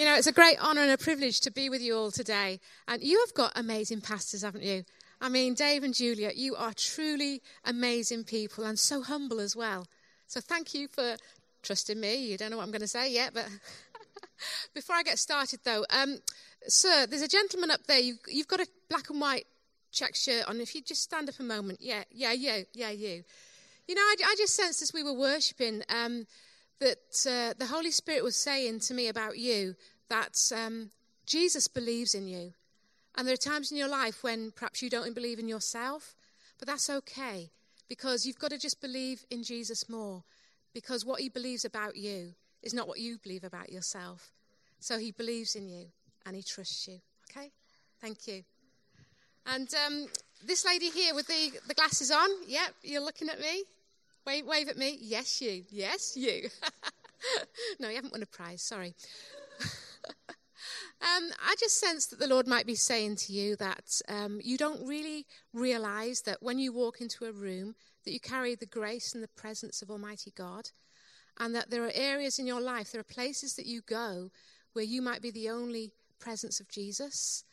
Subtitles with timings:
[0.00, 2.58] You know, it's a great honor and a privilege to be with you all today.
[2.88, 4.82] And you have got amazing pastors, haven't you?
[5.20, 9.86] I mean, Dave and Julia, you are truly amazing people and so humble as well.
[10.26, 11.16] So thank you for
[11.62, 12.16] trusting me.
[12.16, 13.46] You don't know what I'm going to say yet, but
[14.74, 16.16] before I get started, though, um,
[16.66, 18.00] sir, there's a gentleman up there.
[18.00, 19.44] You, you've got a black and white
[19.92, 20.62] check shirt on.
[20.62, 23.22] If you just stand up a moment, yeah, yeah, you, yeah, you.
[23.86, 25.82] You know, I, I just sensed as we were worshiping.
[25.90, 26.24] Um,
[26.80, 29.76] that uh, the Holy Spirit was saying to me about you
[30.08, 30.90] that um,
[31.26, 32.52] Jesus believes in you.
[33.16, 36.14] And there are times in your life when perhaps you don't believe in yourself,
[36.58, 37.50] but that's okay
[37.88, 40.22] because you've got to just believe in Jesus more
[40.72, 44.30] because what he believes about you is not what you believe about yourself.
[44.78, 45.86] So he believes in you
[46.24, 47.00] and he trusts you.
[47.30, 47.50] Okay?
[48.00, 48.42] Thank you.
[49.46, 50.06] And um,
[50.46, 53.64] this lady here with the, the glasses on, yep, you're looking at me.
[54.26, 54.98] Wave, wave at me.
[55.00, 55.64] Yes, you.
[55.70, 56.48] Yes, you.
[57.80, 58.62] no, you haven't won a prize.
[58.62, 58.94] Sorry.
[60.28, 64.58] um, I just sense that the Lord might be saying to you that um, you
[64.58, 69.14] don't really realize that when you walk into a room, that you carry the grace
[69.14, 70.70] and the presence of Almighty God,
[71.38, 74.30] and that there are areas in your life, there are places that you go
[74.74, 77.44] where you might be the only presence of Jesus,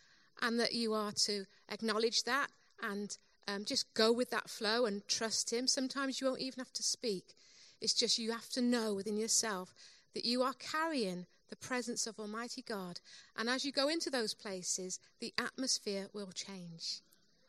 [0.42, 2.48] and that you are to acknowledge that
[2.84, 5.68] and um, just go with that flow and trust Him.
[5.68, 7.36] Sometimes you won't even have to speak.
[7.82, 9.74] It's just you have to know within yourself
[10.14, 13.00] that you are carrying the presence of Almighty God.
[13.38, 17.02] And as you go into those places, the atmosphere will change.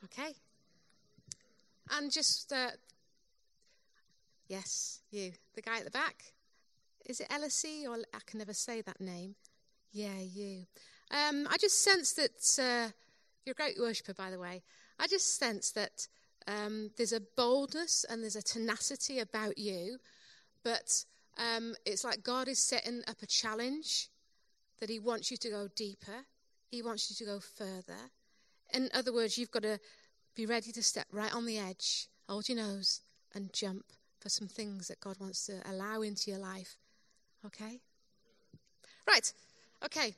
[0.05, 0.35] Okay?
[1.91, 2.71] And just, uh,
[4.49, 6.33] yes, you, the guy at the back.
[7.07, 7.89] Is it Ellisy?
[7.89, 9.35] Or I can never say that name.
[9.93, 10.67] Yeah, you.
[11.11, 12.91] Um, I just sense that uh,
[13.45, 14.63] you're a great worshipper, by the way.
[14.99, 16.09] I just sense that
[16.47, 19.99] um, there's a boldness and there's a tenacity about you,
[20.65, 21.05] but
[21.39, 24.09] um, it's like God is setting up a challenge
[24.81, 26.25] that He wants you to go deeper,
[26.71, 28.11] He wants you to go further.
[28.75, 29.79] In other words, you've got to
[30.35, 33.01] be ready to step right on the edge, hold your nose,
[33.35, 33.85] and jump
[34.21, 36.77] for some things that God wants to allow into your life.
[37.47, 37.81] Okay?
[39.07, 39.33] Right.
[39.85, 40.15] Okay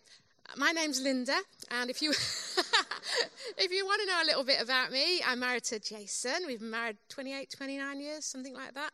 [0.56, 1.38] my name's Linda,
[1.70, 2.12] and if you
[3.58, 6.32] if you want to know a little bit about me, I'm married to Jason.
[6.46, 8.90] We've been married 28, 29 years, something like that,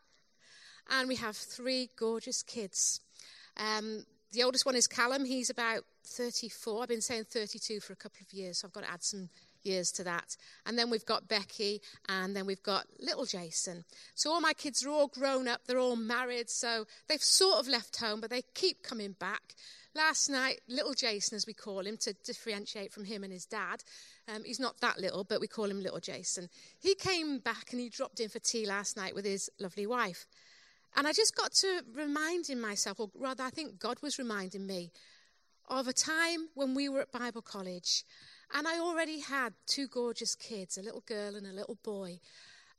[0.89, 3.01] and we have three gorgeous kids.
[3.57, 5.25] Um, the oldest one is Callum.
[5.25, 6.83] He's about 34.
[6.83, 9.29] I've been saying 32 for a couple of years, so I've got to add some
[9.63, 10.35] years to that.
[10.65, 13.83] And then we've got Becky, and then we've got little Jason.
[14.15, 17.67] So all my kids are all grown up, they're all married, so they've sort of
[17.67, 19.55] left home, but they keep coming back.
[19.97, 23.83] Last night, little Jason, as we call him, to differentiate from him and his dad,
[24.27, 26.49] um, he's not that little, but we call him little Jason.
[26.79, 30.27] He came back and he dropped in for tea last night with his lovely wife.
[30.95, 34.91] And I just got to reminding myself, or rather, I think God was reminding me,
[35.67, 38.05] of a time when we were at Bible college
[38.53, 42.19] and I already had two gorgeous kids, a little girl and a little boy.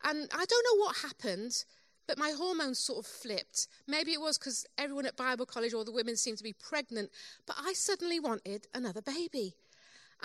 [0.04, 1.64] And I don't know what happened,
[2.08, 3.68] but my hormones sort of flipped.
[3.86, 7.10] Maybe it was because everyone at Bible college, all the women seemed to be pregnant,
[7.46, 9.54] but I suddenly wanted another baby.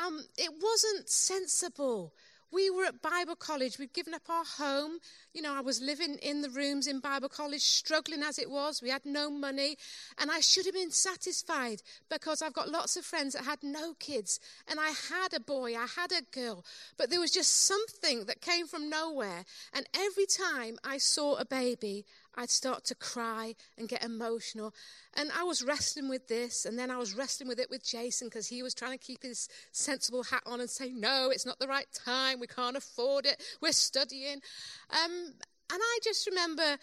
[0.03, 2.13] Um, it wasn't sensible.
[2.53, 3.79] We were at Bible college.
[3.79, 4.99] We'd given up our home.
[5.33, 8.79] You know, I was living in the rooms in Bible college, struggling as it was.
[8.79, 9.75] We had no money.
[10.19, 13.95] And I should have been satisfied because I've got lots of friends that had no
[13.95, 14.39] kids.
[14.67, 16.63] And I had a boy, I had a girl.
[16.95, 19.45] But there was just something that came from nowhere.
[19.73, 24.73] And every time I saw a baby, I'd start to cry and get emotional.
[25.15, 28.27] And I was wrestling with this, and then I was wrestling with it with Jason
[28.27, 31.59] because he was trying to keep his sensible hat on and say, No, it's not
[31.59, 32.39] the right time.
[32.39, 33.41] We can't afford it.
[33.61, 34.41] We're studying.
[34.89, 35.33] Um,
[35.71, 36.77] and I just remember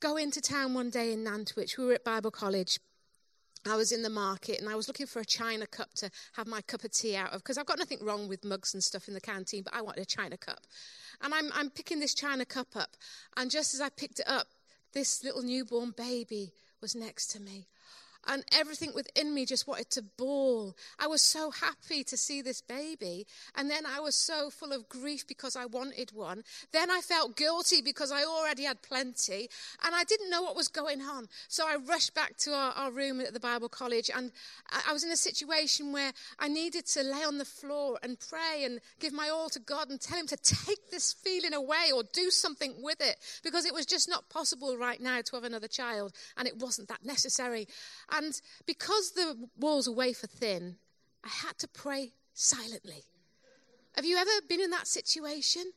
[0.00, 1.76] going to town one day in Nantwich.
[1.76, 2.78] We were at Bible College.
[3.68, 6.46] I was in the market and I was looking for a china cup to have
[6.46, 9.06] my cup of tea out of because I've got nothing wrong with mugs and stuff
[9.06, 10.60] in the canteen, but I wanted a china cup.
[11.20, 12.96] And I'm, I'm picking this china cup up,
[13.36, 14.46] and just as I picked it up,
[14.92, 17.66] this little newborn baby was next to me
[18.26, 20.76] and everything within me just wanted to bawl.
[20.98, 24.88] I was so happy to see this baby, and then I was so full of
[24.88, 26.42] grief because I wanted one.
[26.72, 29.48] Then I felt guilty because I already had plenty,
[29.84, 31.28] and I didn't know what was going on.
[31.48, 34.32] So I rushed back to our, our room at the Bible college, and
[34.86, 38.64] I was in a situation where I needed to lay on the floor and pray
[38.64, 42.02] and give my all to God and tell Him to take this feeling away or
[42.12, 45.68] do something with it because it was just not possible right now to have another
[45.68, 47.66] child, and it wasn't that necessary.
[48.12, 50.76] And because the walls were wafer thin,
[51.24, 53.04] I had to pray silently.
[53.96, 55.72] Have you ever been in that situation?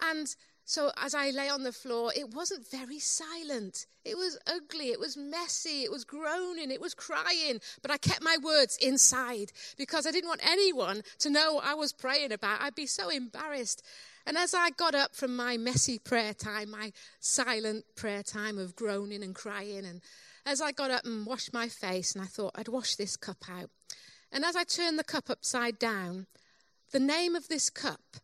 [0.00, 0.34] And
[0.68, 3.86] So as I lay on the floor, it wasn't very silent.
[4.04, 7.60] It was ugly, it was messy, it was groaning, it was crying.
[7.82, 11.74] But I kept my words inside because I didn't want anyone to know what I
[11.74, 12.60] was praying about.
[12.60, 13.84] I'd be so embarrassed.
[14.26, 18.74] And as I got up from my messy prayer time, my silent prayer time of
[18.74, 20.00] groaning and crying, and
[20.46, 23.44] as I got up and washed my face, and I thought I'd wash this cup
[23.50, 23.68] out.
[24.30, 26.26] And as I turned the cup upside down,
[26.92, 28.16] the name of this cup,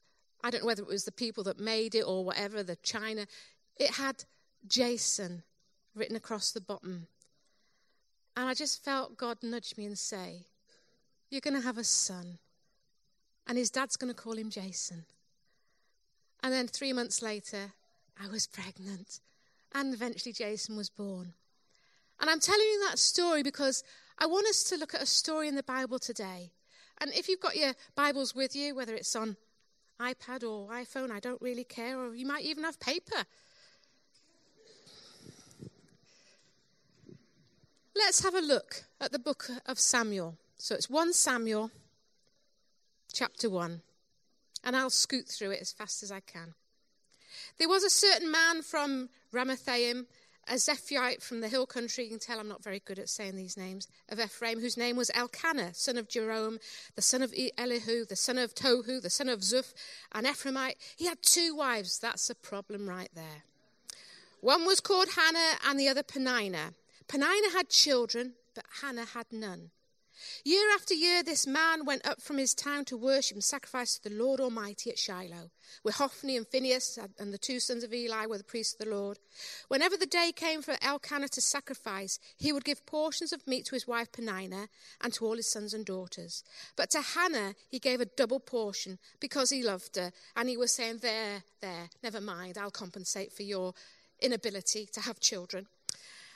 [0.42, 3.26] I don't know whether it was the people that made it or whatever, the China,
[3.76, 4.24] it had
[4.66, 5.42] Jason
[5.94, 7.08] written across the bottom.
[8.36, 10.46] And I just felt God nudge me and say,
[11.28, 12.38] You're going to have a son.
[13.46, 15.04] And his dad's going to call him Jason.
[16.42, 17.72] And then three months later,
[18.20, 19.20] I was pregnant.
[19.74, 21.34] And eventually, Jason was born.
[22.20, 23.82] And I'm telling you that story because
[24.18, 26.52] I want us to look at a story in the Bible today.
[27.00, 29.36] And if you've got your Bibles with you, whether it's on
[30.00, 33.24] iPad or iPhone, I don't really care, or you might even have paper.
[37.94, 40.36] Let's have a look at the book of Samuel.
[40.56, 41.70] So it's 1 Samuel,
[43.12, 43.82] chapter 1
[44.64, 46.54] and I'll scoot through it as fast as I can.
[47.58, 50.06] There was a certain man from Ramathaim,
[50.48, 52.04] a Zephite from the hill country.
[52.04, 54.96] You can tell I'm not very good at saying these names of Ephraim, whose name
[54.96, 56.58] was Elkanah, son of Jerome,
[56.94, 59.74] the son of Elihu, the son of Tohu, the son of Zuph,
[60.12, 60.74] an Ephraimite.
[60.96, 61.98] He had two wives.
[61.98, 63.44] That's a problem right there.
[64.40, 66.74] One was called Hannah and the other Peninnah.
[67.06, 69.70] Peninnah had children, but Hannah had none.
[70.44, 74.08] Year after year, this man went up from his town to worship and sacrifice to
[74.08, 75.50] the Lord Almighty at Shiloh,
[75.82, 78.94] where Hophni and Phinehas and the two sons of Eli were the priests of the
[78.94, 79.18] Lord.
[79.68, 83.74] Whenever the day came for Elkanah to sacrifice, he would give portions of meat to
[83.74, 84.68] his wife Peninnah
[85.00, 86.42] and to all his sons and daughters.
[86.76, 90.72] But to Hannah he gave a double portion because he loved her, and he was
[90.72, 93.74] saying, There, there, never mind, I'll compensate for your
[94.20, 95.66] inability to have children.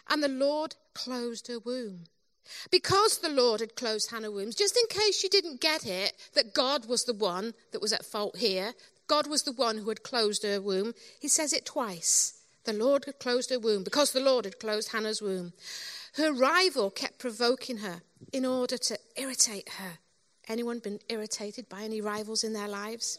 [0.08, 2.04] And the Lord closed her womb.
[2.70, 6.54] Because the Lord had closed Hannah's womb, just in case you didn't get it, that
[6.54, 8.74] God was the one that was at fault here,
[9.06, 12.34] God was the one who had closed her womb, he says it twice.
[12.64, 15.52] The Lord had closed her womb because the Lord had closed Hannah's womb.
[16.14, 18.02] Her rival kept provoking her
[18.32, 19.98] in order to irritate her.
[20.48, 23.18] Anyone been irritated by any rivals in their lives?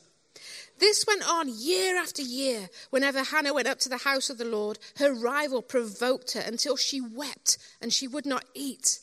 [0.79, 2.69] This went on year after year.
[2.89, 6.75] Whenever Hannah went up to the house of the Lord, her rival provoked her until
[6.75, 8.99] she wept and she would not eat.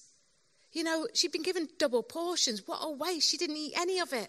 [0.75, 2.67] You know, she'd been given double portions.
[2.67, 3.31] What a waste.
[3.31, 4.29] She didn't eat any of it.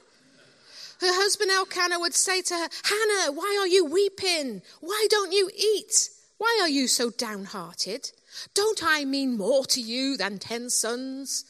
[1.02, 4.62] Her husband Elkanah would say to her, Hannah, why are you weeping?
[4.80, 6.10] Why don't you eat?
[6.38, 8.12] Why are you so downhearted?
[8.54, 11.46] Don't I mean more to you than ten sons?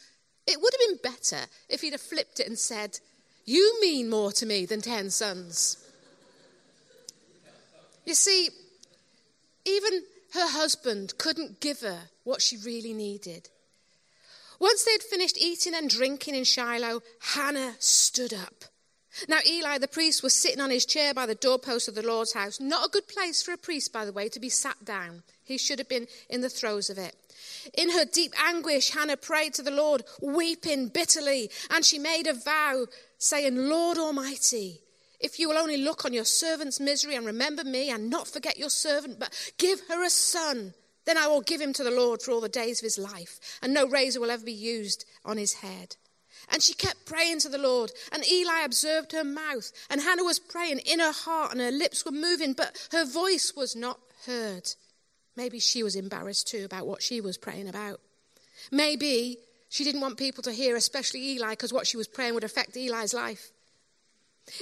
[0.47, 2.99] It would have been better if he'd have flipped it and said,
[3.45, 5.77] You mean more to me than ten sons.
[8.05, 8.49] You see,
[9.65, 10.03] even
[10.33, 13.49] her husband couldn't give her what she really needed.
[14.59, 18.65] Once they had finished eating and drinking in Shiloh, Hannah stood up.
[19.29, 22.33] Now, Eli the priest was sitting on his chair by the doorpost of the Lord's
[22.33, 22.59] house.
[22.59, 25.23] Not a good place for a priest, by the way, to be sat down.
[25.43, 27.15] He should have been in the throes of it.
[27.73, 32.33] In her deep anguish, Hannah prayed to the Lord, weeping bitterly, and she made a
[32.33, 32.87] vow,
[33.17, 34.81] saying, Lord Almighty,
[35.19, 38.57] if you will only look on your servant's misery and remember me and not forget
[38.57, 40.73] your servant, but give her a son
[41.05, 43.39] then I will give him to the Lord for all the days of his life,
[43.61, 45.95] and no razor will ever be used on his head.
[46.49, 50.39] And she kept praying to the Lord, and Eli observed her mouth, and Hannah was
[50.39, 54.73] praying in her heart, and her lips were moving, but her voice was not heard.
[55.35, 57.99] Maybe she was embarrassed too about what she was praying about.
[58.71, 59.37] Maybe
[59.69, 62.77] she didn't want people to hear, especially Eli, because what she was praying would affect
[62.77, 63.51] Eli's life.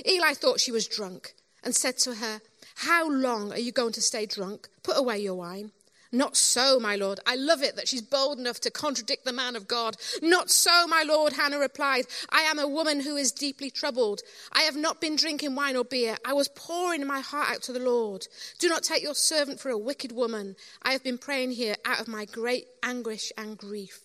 [0.08, 1.34] Eli thought she was drunk
[1.64, 2.42] and said to her,
[2.76, 4.68] How long are you going to stay drunk?
[4.82, 5.72] Put away your wine.
[6.14, 7.20] Not so, my lord.
[7.26, 9.98] I love it that she's bold enough to contradict the man of God.
[10.22, 12.06] Not so, my lord, Hannah replied.
[12.30, 14.22] I am a woman who is deeply troubled.
[14.52, 16.18] I have not been drinking wine or beer.
[16.24, 18.28] I was pouring my heart out to the Lord.
[18.60, 20.56] Do not take your servant for a wicked woman.
[20.84, 24.02] I have been praying here out of my great anguish and grief.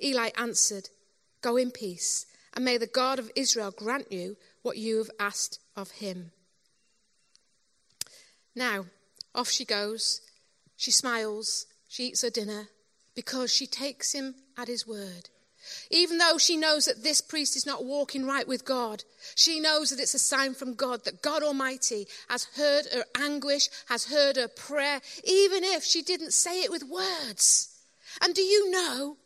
[0.00, 0.88] Eli answered,
[1.42, 5.58] Go in peace, and may the God of Israel grant you what you have asked
[5.74, 6.30] of him.
[8.54, 8.86] Now,
[9.34, 10.20] off she goes
[10.76, 12.68] she smiles, she eats her dinner,
[13.14, 15.30] because she takes him at his word.
[15.90, 19.04] Even though she knows that this priest is not walking right with God,
[19.34, 23.70] she knows that it's a sign from God that God Almighty has heard her anguish,
[23.88, 27.78] has heard her prayer, even if she didn't say it with words.
[28.22, 29.16] And do you know,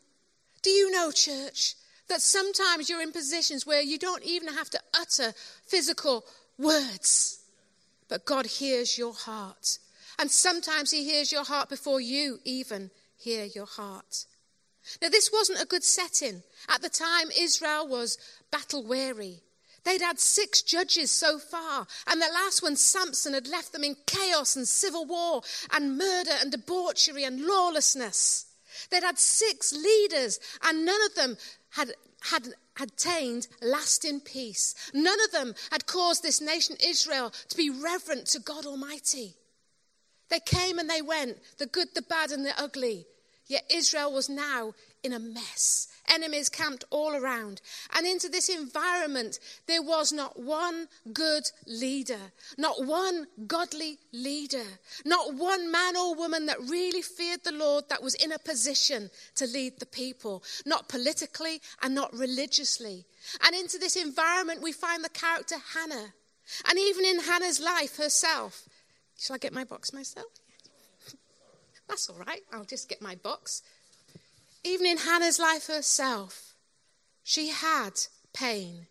[0.62, 1.74] do you know, church,
[2.08, 5.34] that sometimes you're in positions where you don't even have to utter
[5.66, 6.24] physical
[6.56, 7.38] words?
[8.08, 9.78] but God hears your heart.
[10.18, 14.26] And sometimes He hears your heart before you even hear your heart.
[15.02, 16.42] Now, this wasn't a good setting.
[16.68, 18.18] At the time, Israel was
[18.50, 19.42] battle weary.
[19.84, 23.96] They'd had six judges so far, and the last one, Samson, had left them in
[24.06, 28.46] chaos and civil war and murder and debauchery and lawlessness.
[28.90, 31.36] They'd had six leaders, and none of them
[31.70, 32.48] had, had
[32.80, 34.74] attained lasting peace.
[34.92, 39.36] None of them had caused this nation Israel to be reverent to God Almighty.
[40.30, 43.06] They came and they went, the good, the bad, and the ugly.
[43.46, 45.88] Yet Israel was now in a mess.
[46.06, 47.60] Enemies camped all around.
[47.94, 54.64] And into this environment, there was not one good leader, not one godly leader,
[55.04, 59.10] not one man or woman that really feared the Lord that was in a position
[59.36, 63.06] to lead the people, not politically and not religiously.
[63.44, 66.12] And into this environment, we find the character Hannah.
[66.68, 68.66] And even in Hannah's life herself,
[69.18, 70.28] shall I get my box myself?
[71.88, 72.40] That's all right.
[72.52, 73.62] I'll just get my box.
[74.64, 76.54] Even in Hannah's life herself,
[77.22, 77.92] she had
[78.32, 78.86] pain.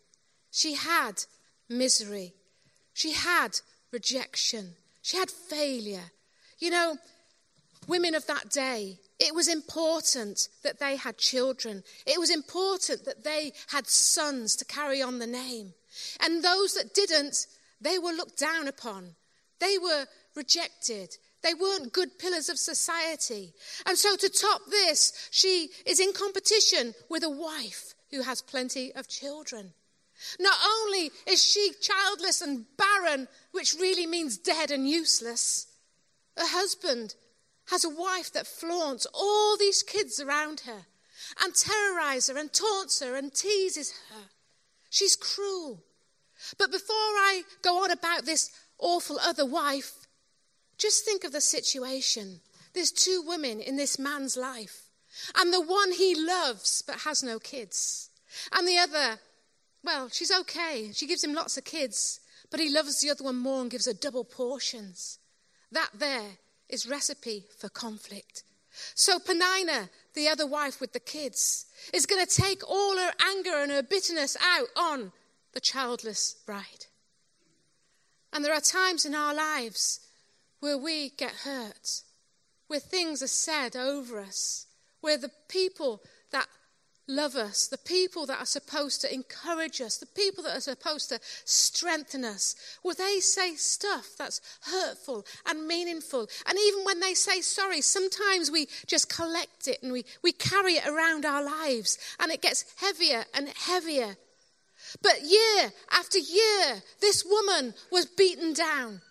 [0.51, 1.23] She had
[1.69, 2.33] misery.
[2.93, 3.59] She had
[3.91, 4.75] rejection.
[5.01, 6.11] She had failure.
[6.59, 6.97] You know,
[7.87, 11.83] women of that day, it was important that they had children.
[12.05, 15.73] It was important that they had sons to carry on the name.
[16.19, 17.47] And those that didn't,
[17.81, 19.15] they were looked down upon.
[19.59, 21.17] They were rejected.
[21.43, 23.53] They weren't good pillars of society.
[23.85, 28.93] And so, to top this, she is in competition with a wife who has plenty
[28.93, 29.73] of children.
[30.39, 35.67] Not only is she childless and barren, which really means dead and useless,
[36.37, 37.15] her husband
[37.69, 40.85] has a wife that flaunts all these kids around her
[41.43, 44.23] and terrorizes her and taunts her and teases her.
[44.89, 45.83] She's cruel.
[46.57, 48.49] But before I go on about this
[48.79, 50.07] awful other wife,
[50.77, 52.41] just think of the situation.
[52.73, 54.89] There's two women in this man's life,
[55.35, 58.09] and the one he loves but has no kids,
[58.51, 59.19] and the other,
[59.83, 60.91] well, she's okay.
[60.93, 62.19] She gives him lots of kids,
[62.51, 65.19] but he loves the other one more and gives her double portions.
[65.71, 66.37] That there
[66.69, 68.43] is recipe for conflict.
[68.93, 73.55] So Peninnah, the other wife with the kids, is going to take all her anger
[73.55, 75.11] and her bitterness out on
[75.53, 76.86] the childless bride.
[78.37, 79.99] And there are times in our lives
[80.59, 82.03] where we get hurt,
[82.67, 84.67] where things are said over us,
[85.01, 86.45] where the people that
[87.07, 91.09] love us, the people that are supposed to encourage us, the people that are supposed
[91.09, 94.39] to strengthen us, where they say stuff that's
[94.71, 96.27] hurtful and meaningful.
[96.47, 100.73] And even when they say sorry, sometimes we just collect it and we, we carry
[100.73, 104.15] it around our lives and it gets heavier and heavier.
[105.01, 109.01] But year after year, this woman was beaten down.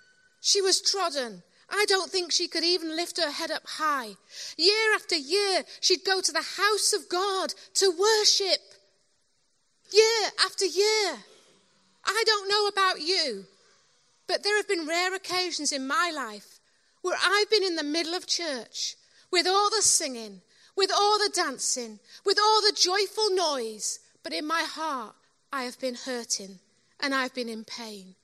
[0.41, 1.43] She was trodden.
[1.69, 4.15] I don't think she could even lift her head up high.
[4.57, 8.61] Year after year, she'd go to the house of God to worship.
[9.93, 11.17] Year after year.
[12.05, 13.47] I don't know about you,
[14.29, 16.61] but there have been rare occasions in my life
[17.03, 18.97] where I've been in the middle of church
[19.33, 20.41] with all the singing,
[20.77, 25.15] with all the dancing, with all the joyful noise, but in my heart,
[25.53, 26.59] I have been hurting
[27.01, 28.15] and I've been in pain.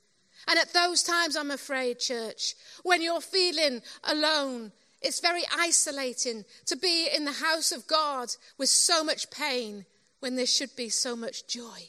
[0.48, 6.76] And at those times, I'm afraid, church, when you're feeling alone, it's very isolating to
[6.76, 9.84] be in the house of God with so much pain
[10.20, 11.88] when there should be so much joy.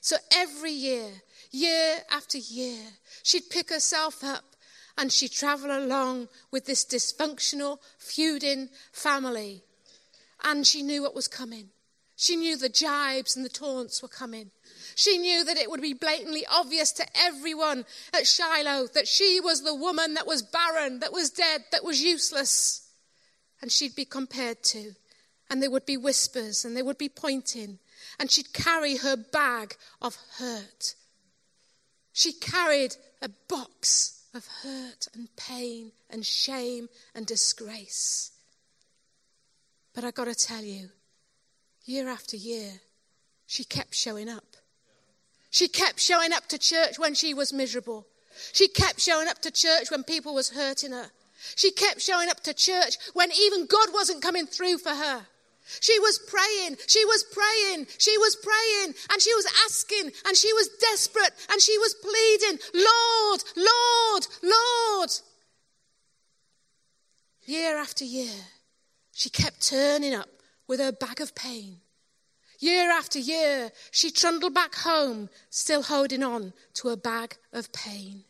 [0.00, 1.10] So every year,
[1.50, 2.80] year after year,
[3.22, 4.44] she'd pick herself up
[4.98, 9.62] and she'd travel along with this dysfunctional, feuding family.
[10.44, 11.70] And she knew what was coming.
[12.14, 14.50] She knew the jibes and the taunts were coming.
[14.96, 17.84] She knew that it would be blatantly obvious to everyone
[18.14, 22.02] at Shiloh that she was the woman that was barren, that was dead, that was
[22.02, 22.88] useless.
[23.60, 24.92] And she'd be compared to.
[25.50, 27.78] And there would be whispers and there would be pointing.
[28.18, 30.94] And she'd carry her bag of hurt.
[32.14, 38.30] She carried a box of hurt and pain and shame and disgrace.
[39.92, 40.88] But I got to tell you,
[41.84, 42.80] year after year,
[43.46, 44.55] she kept showing up.
[45.50, 48.06] She kept showing up to church when she was miserable.
[48.52, 51.10] She kept showing up to church when people was hurting her.
[51.54, 55.26] She kept showing up to church when even God wasn't coming through for her.
[55.80, 60.52] She was praying, she was praying, she was praying, and she was asking, and she
[60.52, 65.10] was desperate, and she was pleading, Lord, Lord, Lord.
[67.46, 68.32] Year after year,
[69.12, 70.28] she kept turning up
[70.68, 71.78] with her bag of pain.
[72.58, 78.24] Year after year, she trundled back home, still holding on to a bag of pain.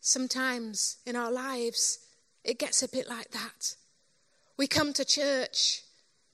[0.00, 1.98] Sometimes in our lives,
[2.44, 3.74] it gets a bit like that.
[4.56, 5.82] We come to church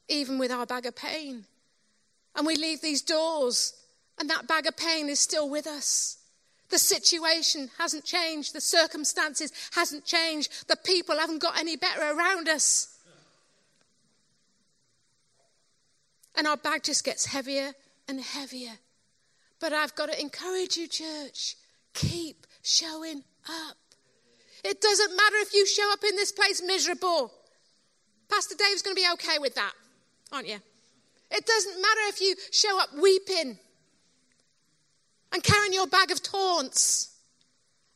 [0.09, 1.47] even with our bag of pain,
[2.37, 3.73] and we leave these doors,
[4.19, 6.19] and that bag of pain is still with us.
[6.69, 12.49] The situation hasn't changed, the circumstances hasn't changed, the people haven't got any better around
[12.49, 12.92] us.
[16.37, 17.73] And our bag just gets heavier
[18.09, 18.73] and heavier.
[19.61, 21.57] But I've got to encourage you, church,
[21.95, 23.77] keep showing up.
[24.65, 27.33] It doesn't matter if you show up in this place miserable.
[28.31, 29.73] Pastor Dave's going to be okay with that,
[30.31, 30.59] aren't you?
[31.31, 33.59] It doesn't matter if you show up weeping
[35.33, 37.15] and carrying your bag of taunts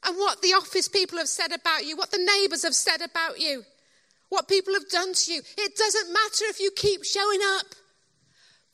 [0.04, 3.40] and what the office people have said about you, what the neighbours have said about
[3.40, 3.64] you,
[4.28, 5.42] what people have done to you.
[5.58, 7.66] It doesn't matter if you keep showing up.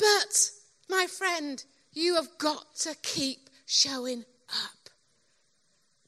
[0.03, 0.51] But,
[0.89, 4.91] my friend, you have got to keep showing up.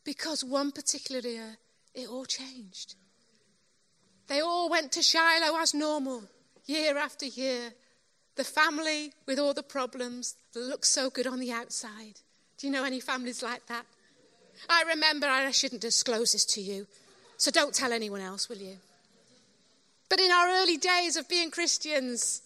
[0.02, 1.58] Because one particular year,
[1.94, 2.96] it all changed.
[4.26, 6.24] They all went to Shiloh as normal,
[6.66, 7.72] year after year.
[8.34, 12.18] The family with all the problems that look so good on the outside.
[12.58, 13.86] Do you know any families like that?
[14.68, 16.88] I remember, I shouldn't disclose this to you,
[17.36, 18.76] so don't tell anyone else, will you?
[20.08, 22.42] But in our early days of being Christians,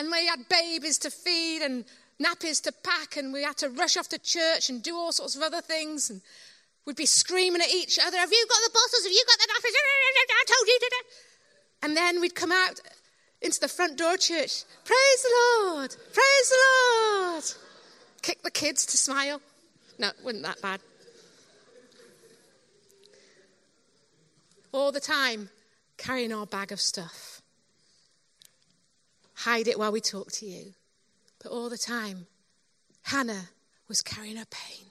[0.00, 1.84] and we had babies to feed and
[2.18, 5.36] nappies to pack, and we had to rush off to church and do all sorts
[5.36, 6.08] of other things.
[6.08, 6.22] And
[6.86, 9.04] we'd be screaming at each other, Have you got the bottles?
[9.04, 9.74] Have you got the nappies?
[10.30, 11.04] I told you to.
[11.82, 12.80] And then we'd come out
[13.42, 14.64] into the front door church.
[14.84, 15.90] Praise the Lord!
[15.90, 17.44] Praise the Lord!
[18.22, 19.42] Kick the kids to smile.
[19.98, 20.80] No, it wasn't that bad.
[24.72, 25.50] All the time,
[25.98, 27.29] carrying our bag of stuff.
[29.44, 30.74] Hide it while we talk to you.
[31.42, 32.26] But all the time,
[33.04, 33.48] Hannah
[33.88, 34.86] was carrying her pain.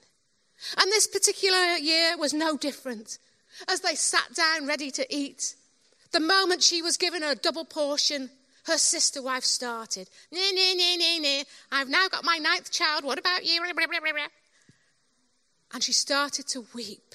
[0.78, 3.20] And this particular year was no different.
[3.68, 5.56] As they sat down ready to eat,
[6.12, 8.32] the moment she was given a double portion,
[8.66, 10.10] her sister wife started.
[10.32, 11.44] Nee, nee, nee, nee, nee.
[11.72, 13.04] I've now got my ninth child.
[13.04, 13.64] What about you?
[15.74, 17.14] And she started to weep.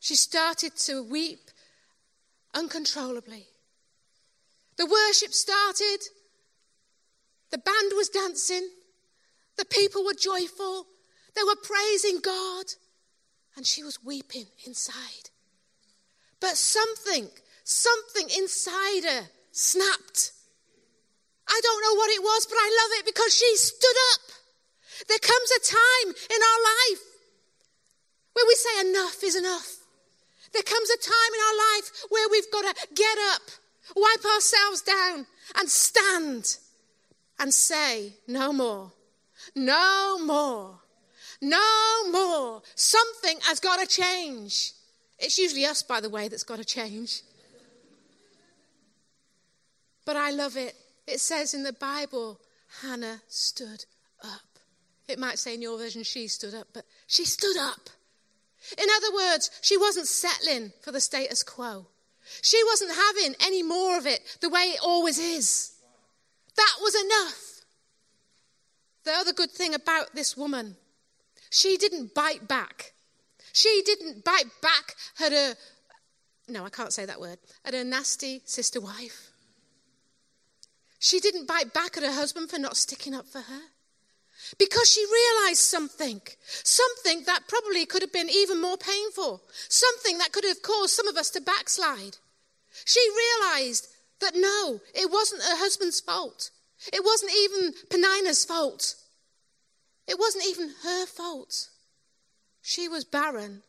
[0.00, 1.50] She started to weep
[2.52, 3.46] uncontrollably.
[4.76, 5.98] The worship started.
[7.52, 8.66] The band was dancing.
[9.58, 10.86] The people were joyful.
[11.36, 12.64] They were praising God.
[13.56, 15.28] And she was weeping inside.
[16.40, 17.28] But something,
[17.62, 20.32] something inside her snapped.
[21.46, 24.32] I don't know what it was, but I love it because she stood up.
[25.08, 27.04] There comes a time in our life
[28.32, 29.76] where we say enough is enough.
[30.54, 33.42] There comes a time in our life where we've got to get up,
[33.94, 35.26] wipe ourselves down,
[35.58, 36.56] and stand
[37.42, 38.92] and say, No more,
[39.54, 40.78] no more,
[41.42, 42.62] no more.
[42.74, 44.72] Something has got to change.
[45.18, 47.20] It's usually us, by the way, that's got to change.
[50.04, 50.74] But I love it
[51.06, 52.40] it says in the Bible,
[52.82, 53.84] Hannah stood
[54.22, 54.40] up.
[55.08, 57.90] It might say in your version, she stood up, but she stood up.
[58.78, 61.86] In other words, she wasn't settling for the status quo.
[62.40, 65.71] She wasn't having any more of it the way it always is.
[66.56, 67.52] That was enough.
[69.04, 70.76] The other good thing about this woman,
[71.50, 72.92] she didn't bite back.
[73.52, 75.54] She didn't bite back at her,
[76.48, 79.30] no, I can't say that word, at her nasty sister wife.
[80.98, 83.60] She didn't bite back at her husband for not sticking up for her.
[84.58, 90.32] Because she realized something, something that probably could have been even more painful, something that
[90.32, 92.18] could have caused some of us to backslide.
[92.84, 93.88] She realized
[94.22, 96.50] that no, it wasn't her husband's fault.
[96.92, 98.96] It wasn't even Peninnah's fault.
[100.08, 101.68] It wasn't even her fault.
[102.60, 103.62] She was barren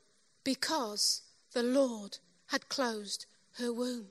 [0.44, 1.22] because
[1.54, 3.26] the Lord had closed
[3.60, 4.08] her womb.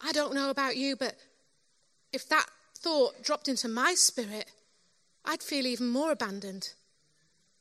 [0.00, 1.16] I don't know about you, but
[2.12, 2.46] if that
[2.78, 4.50] thought dropped into my spirit,
[5.24, 6.72] I'd feel even more abandoned.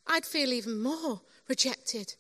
[0.08, 2.16] I'd feel even more rejected.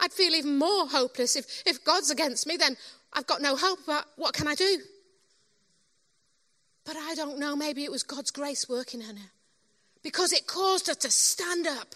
[0.00, 1.36] I'd feel even more hopeless.
[1.36, 2.76] If, if God's against me, then
[3.12, 3.80] I've got no hope.
[3.86, 4.78] But what can I do?
[6.84, 7.56] But I don't know.
[7.56, 9.30] Maybe it was God's grace working in her
[10.02, 11.94] because it caused her to stand up.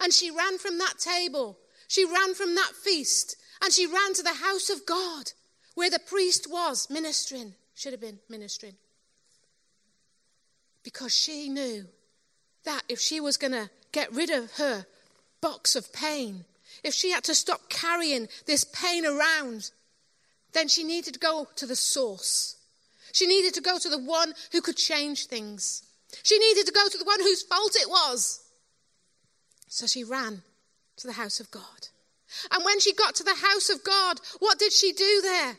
[0.00, 4.22] And she ran from that table, she ran from that feast, and she ran to
[4.22, 5.32] the house of God
[5.74, 8.74] where the priest was ministering, should have been ministering.
[10.82, 11.86] Because she knew
[12.64, 14.86] that if she was going to get rid of her
[15.40, 16.44] box of pain,
[16.82, 19.70] if she had to stop carrying this pain around,
[20.52, 22.56] then she needed to go to the source.
[23.12, 25.82] She needed to go to the one who could change things.
[26.22, 28.42] She needed to go to the one whose fault it was.
[29.68, 30.42] So she ran
[30.96, 31.88] to the house of God.
[32.52, 35.56] And when she got to the house of God, what did she do there?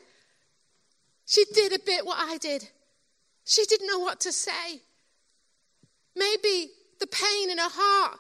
[1.26, 2.68] She did a bit what I did.
[3.46, 4.82] She didn't know what to say.
[6.16, 8.20] Maybe the pain in her heart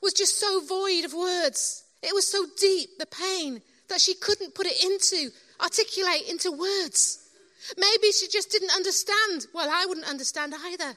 [0.00, 1.84] was just so void of words.
[2.02, 7.28] It was so deep, the pain, that she couldn't put it into, articulate into words.
[7.76, 9.46] Maybe she just didn't understand.
[9.52, 10.96] Well, I wouldn't understand either.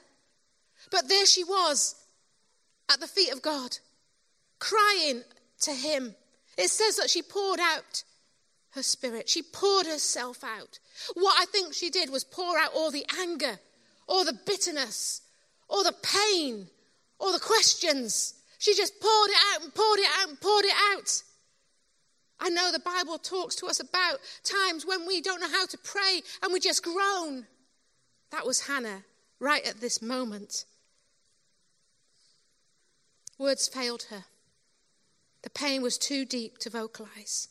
[0.90, 1.94] But there she was
[2.90, 3.78] at the feet of God,
[4.58, 5.22] crying
[5.62, 6.14] to Him.
[6.56, 8.04] It says that she poured out
[8.72, 10.78] her spirit, she poured herself out.
[11.14, 13.58] What I think she did was pour out all the anger,
[14.06, 15.22] all the bitterness,
[15.68, 16.68] all the pain,
[17.18, 18.34] all the questions.
[18.58, 21.22] She just poured it out and poured it out and poured it out.
[22.40, 25.78] I know the Bible talks to us about times when we don't know how to
[25.78, 27.46] pray and we just groan.
[28.30, 29.02] That was Hannah
[29.38, 30.64] right at this moment.
[33.38, 34.24] Words failed her.
[35.42, 37.48] The pain was too deep to vocalize.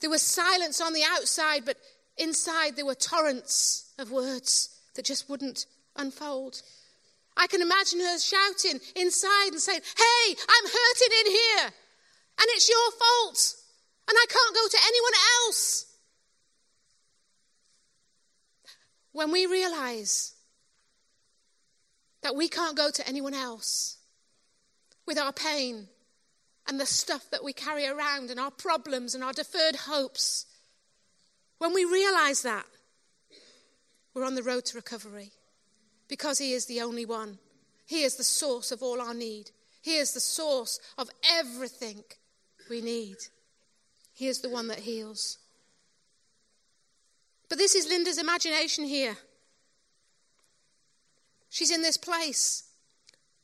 [0.00, 1.76] There was silence on the outside, but
[2.16, 6.62] inside there were torrents of words that just wouldn't unfold.
[7.36, 11.70] I can imagine her shouting inside and saying, Hey, I'm hurting in here,
[12.40, 13.56] and it's your fault,
[14.08, 15.12] and I can't go to anyone
[15.46, 15.86] else.
[19.12, 20.34] When we realize
[22.22, 23.96] that we can't go to anyone else
[25.06, 25.88] with our pain,
[26.68, 30.44] and the stuff that we carry around and our problems and our deferred hopes,
[31.56, 32.66] when we realize that,
[34.14, 35.32] we're on the road to recovery
[36.08, 37.38] because He is the only one.
[37.86, 42.04] He is the source of all our need, He is the source of everything
[42.68, 43.16] we need.
[44.14, 45.38] He is the one that heals.
[47.48, 49.16] But this is Linda's imagination here.
[51.50, 52.64] She's in this place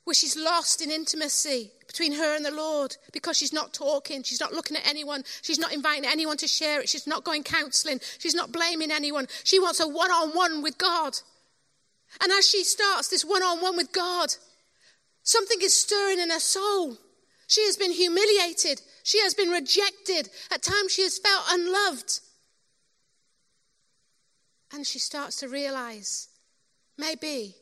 [0.04, 4.40] where she's lost in intimacy between her and the Lord because she's not talking, she's
[4.40, 8.00] not looking at anyone, she's not inviting anyone to share it, she's not going counseling,
[8.18, 9.26] she's not blaming anyone.
[9.44, 11.18] She wants a one on one with God.
[12.22, 14.34] And as she starts this one on one with God,
[15.22, 16.98] something is stirring in her soul.
[17.46, 22.20] She has been humiliated, she has been rejected, at times she has felt unloved.
[24.72, 26.28] And she starts to realize
[26.96, 27.54] maybe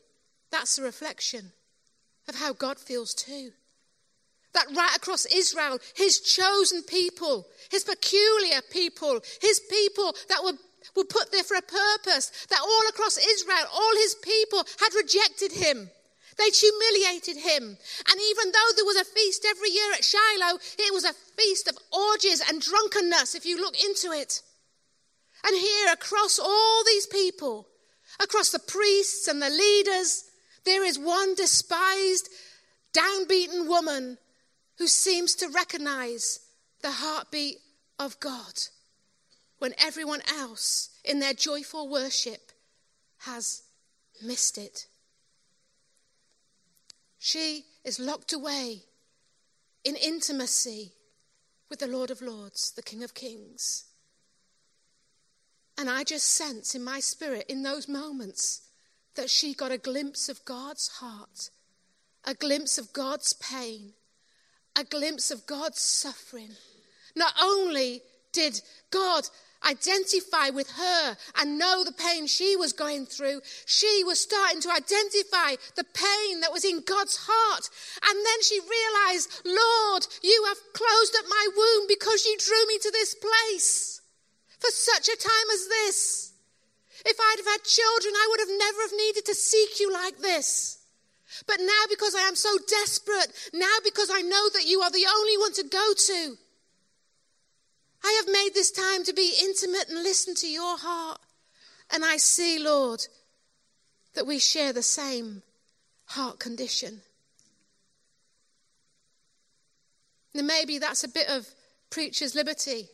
[0.52, 1.50] that's a reflection
[2.28, 3.50] of how God feels too.
[4.54, 10.52] That right across Israel, his chosen people, his peculiar people, his people that were,
[10.94, 15.50] were put there for a purpose, that all across Israel, all his people had rejected
[15.50, 15.90] him.
[16.38, 17.76] They'd humiliated him.
[18.08, 21.68] And even though there was a feast every year at Shiloh, it was a feast
[21.68, 24.42] of orgies and drunkenness, if you look into it.
[25.44, 27.68] And here, across all these people,
[28.20, 30.24] across the priests and the leaders,
[30.64, 32.28] there is one despised,
[32.92, 34.18] downbeaten woman
[34.78, 36.40] who seems to recognize
[36.82, 37.58] the heartbeat
[37.98, 38.54] of God
[39.58, 42.52] when everyone else in their joyful worship
[43.18, 43.62] has
[44.22, 44.86] missed it.
[47.24, 48.82] She is locked away
[49.84, 50.90] in intimacy
[51.70, 53.84] with the Lord of Lords, the King of Kings.
[55.78, 58.62] And I just sense in my spirit in those moments
[59.14, 61.50] that she got a glimpse of God's heart,
[62.24, 63.92] a glimpse of God's pain,
[64.74, 66.50] a glimpse of God's suffering.
[67.14, 69.28] Not only did God
[69.64, 74.70] identify with her and know the pain she was going through, she was starting to
[74.70, 77.68] identify the pain that was in God's heart.
[78.08, 82.78] And then she realized, Lord, you have closed up my womb because you drew me
[82.78, 84.00] to this place
[84.58, 86.32] for such a time as this.
[87.04, 90.18] If I'd have had children, I would have never have needed to seek you like
[90.18, 90.78] this.
[91.46, 95.06] But now, because I am so desperate, now because I know that you are the
[95.08, 96.36] only one to go to,
[98.04, 101.20] I have made this time to be intimate and listen to your heart.
[101.90, 103.06] And I see, Lord,
[104.14, 105.42] that we share the same
[106.06, 107.02] heart condition.
[110.34, 111.48] Now, maybe that's a bit of
[111.90, 112.88] preacher's liberty.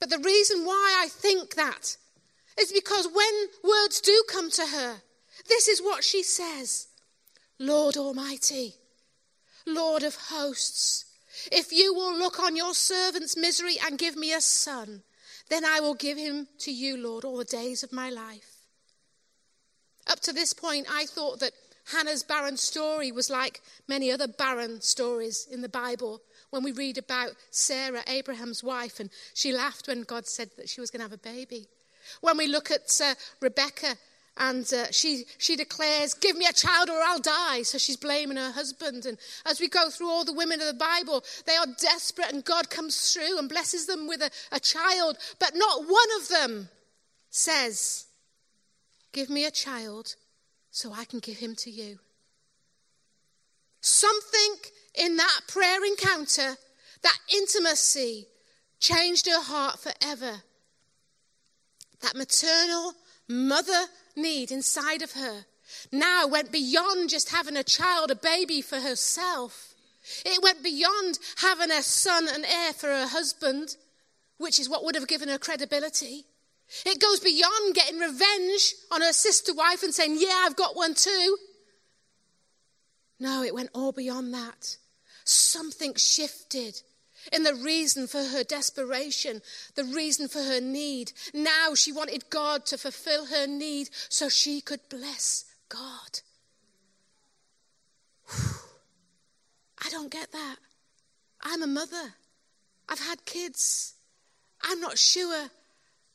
[0.00, 1.96] But the reason why I think that
[2.60, 4.96] is because when words do come to her,
[5.48, 6.88] this is what she says
[7.58, 8.74] Lord Almighty,
[9.66, 11.04] Lord of hosts,
[11.50, 15.02] if you will look on your servant's misery and give me a son,
[15.50, 18.54] then I will give him to you, Lord, all the days of my life.
[20.06, 21.52] Up to this point, I thought that
[21.92, 26.98] Hannah's barren story was like many other barren stories in the Bible when we read
[26.98, 31.04] about Sarah, Abraham's wife, and she laughed when God said that she was going to
[31.04, 31.66] have a baby.
[32.20, 33.96] When we look at uh, Rebecca
[34.36, 37.62] And uh, she, she declares, Give me a child or I'll die.
[37.62, 39.06] So she's blaming her husband.
[39.06, 39.16] And
[39.46, 42.68] as we go through all the women of the Bible, they are desperate, and God
[42.68, 45.18] comes through and blesses them with a, a child.
[45.38, 46.68] But not one of them
[47.30, 48.06] says,
[49.12, 50.16] Give me a child
[50.72, 52.00] so I can give him to you.
[53.80, 54.56] Something
[54.96, 56.56] in that prayer encounter,
[57.02, 58.26] that intimacy,
[58.80, 60.42] changed her heart forever.
[62.00, 62.94] That maternal
[63.28, 63.84] mother
[64.16, 65.44] need inside of her
[65.90, 69.74] now went beyond just having a child, a baby for herself.
[70.24, 73.76] It went beyond having a son and heir for her husband,
[74.38, 76.26] which is what would have given her credibility.
[76.84, 80.94] It goes beyond getting revenge on her sister wife and saying, Yeah, I've got one
[80.94, 81.36] too.
[83.20, 84.76] No, it went all beyond that.
[85.24, 86.80] Something shifted
[87.32, 89.42] in the reason for her desperation,
[89.74, 91.12] the reason for her need.
[91.32, 96.20] Now she wanted God to fulfill her need so she could bless God.
[99.84, 100.56] I don't get that.
[101.42, 102.14] I'm a mother.
[102.88, 103.94] I've had kids.
[104.62, 105.48] I'm not sure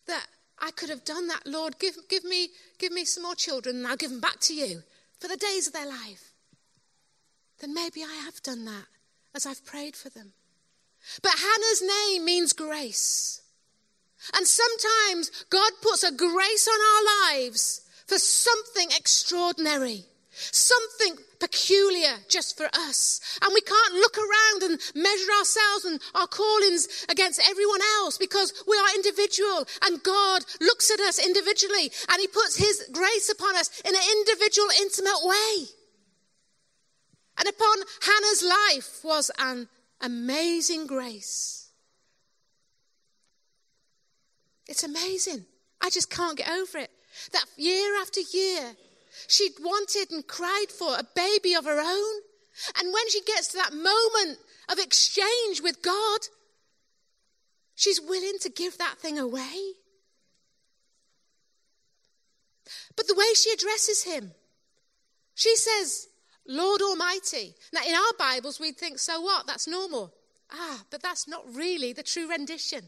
[0.07, 0.25] that
[0.57, 1.45] I could have done that.
[1.45, 4.55] Lord, give, give, me, give me some more children and I'll give them back to
[4.55, 4.81] you
[5.19, 6.33] for the days of their life.
[7.59, 8.85] Then maybe I have done that
[9.35, 10.33] as I've prayed for them.
[11.21, 13.41] But Hannah's name means grace.
[14.35, 22.57] And sometimes God puts a grace on our lives for something extraordinary, something peculiar just
[22.57, 23.21] for us.
[23.41, 28.53] And we can't look around and measure ourselves and our callings against everyone else because
[28.67, 33.55] we are individual and God looks at us individually and He puts His grace upon
[33.55, 35.65] us in an individual, intimate way.
[37.39, 39.69] And upon Hannah's life was an
[40.01, 41.69] amazing grace.
[44.67, 45.45] It's amazing.
[45.81, 46.91] I just can't get over it.
[47.31, 48.75] That year after year,
[49.27, 52.21] she'd wanted and cried for a baby of her own.
[52.77, 54.37] And when she gets to that moment
[54.69, 56.19] of exchange with God,
[57.73, 59.73] she's willing to give that thing away.
[62.95, 64.33] But the way she addresses him,
[65.33, 66.08] she says,
[66.49, 67.53] Lord Almighty.
[67.71, 69.45] Now, in our Bibles, we'd think, so what?
[69.45, 70.11] That's normal.
[70.51, 72.81] Ah, but that's not really the true rendition.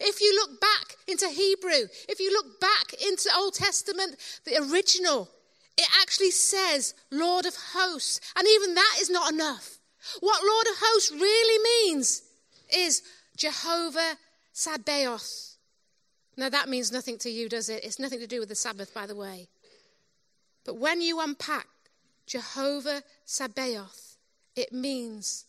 [0.00, 5.28] If you look back into Hebrew, if you look back into Old Testament, the original,
[5.76, 8.20] it actually says Lord of hosts.
[8.34, 9.76] And even that is not enough.
[10.20, 12.22] What Lord of hosts really means
[12.74, 13.02] is
[13.36, 14.16] Jehovah
[14.54, 15.56] Sabaoth.
[16.38, 17.84] Now, that means nothing to you, does it?
[17.84, 19.48] It's nothing to do with the Sabbath, by the way.
[20.64, 21.66] But when you unpack
[22.26, 24.16] Jehovah Sabaoth.
[24.54, 25.46] It means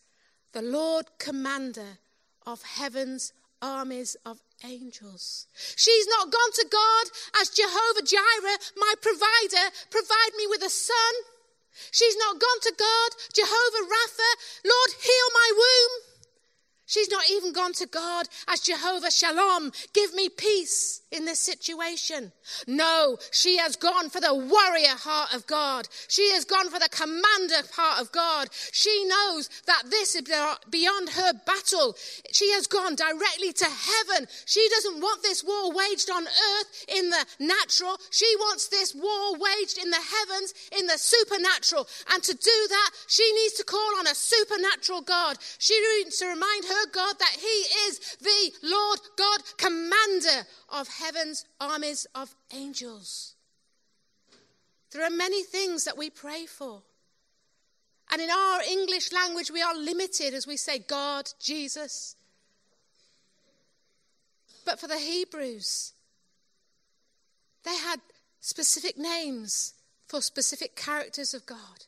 [0.54, 2.00] the Lord commander
[2.46, 5.48] of heaven's armies of angels.
[5.76, 7.06] She's not gone to God
[7.42, 11.14] as Jehovah Jireh, my provider, provide me with a son.
[11.92, 14.32] She's not gone to God, Jehovah Rapha,
[14.66, 16.07] Lord, heal my womb.
[16.88, 22.32] She's not even gone to God as Jehovah Shalom, give me peace in this situation.
[22.66, 25.88] No, she has gone for the warrior heart of God.
[26.08, 28.50] She has gone for the commander heart of God.
[28.72, 30.24] She knows that this is
[30.70, 31.96] beyond her battle.
[32.32, 34.28] She has gone directly to heaven.
[34.46, 37.98] She doesn't want this war waged on earth in the natural.
[38.12, 41.88] She wants this war waged in the heavens in the supernatural.
[42.14, 45.38] And to do that, she needs to call on a supernatural God.
[45.60, 51.46] She needs to remind her God that He is the Lord God, commander of heaven's
[51.60, 53.36] armies of angels.
[54.92, 56.82] There are many things that we pray for.
[58.12, 62.16] And in our English language, we are limited as we say God, Jesus.
[64.66, 65.94] But for the Hebrews,
[67.64, 68.00] they had
[68.40, 69.74] specific names
[70.08, 71.86] for specific characters of God.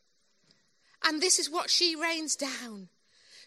[1.04, 2.89] And this is what she rains down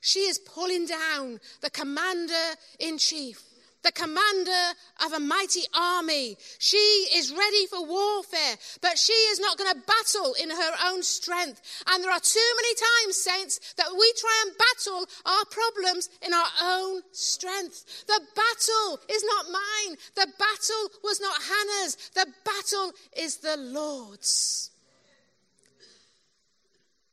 [0.02, 3.40] she is pulling down the commander in chief,
[3.84, 4.74] the commander
[5.06, 6.36] of a mighty army.
[6.58, 11.04] She is ready for warfare, but she is not going to battle in her own
[11.04, 11.62] strength.
[11.86, 16.34] And there are too many times, saints, that we try and battle our problems in
[16.34, 18.04] our own strength.
[18.08, 19.96] The battle is not mine.
[20.16, 22.10] The battle was not Hannah's.
[22.14, 24.70] The battle is the Lord's.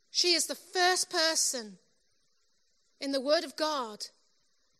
[0.10, 1.78] She is the first person
[3.00, 4.06] in the Word of God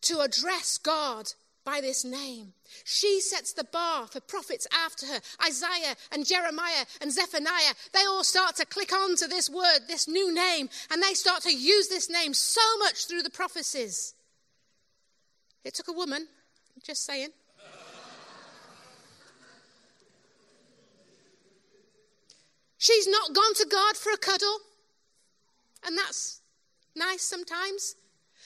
[0.02, 1.32] to address God
[1.64, 2.52] by this name.
[2.84, 5.20] She sets the bar for prophets after her.
[5.46, 10.08] Isaiah and Jeremiah and Zephaniah, they all start to click on to this word, this
[10.08, 14.14] new name, and they start to use this name so much through the prophecies.
[15.64, 16.26] It took a woman,
[16.82, 17.28] just saying.
[22.78, 24.58] She's not gone to God for a cuddle.
[25.86, 26.40] And that's
[26.96, 27.94] nice sometimes.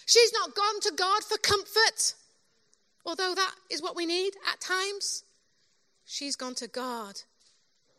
[0.07, 2.15] She's not gone to God for comfort,
[3.07, 5.25] although that is what we need at times.
[6.05, 7.21] She's gone to God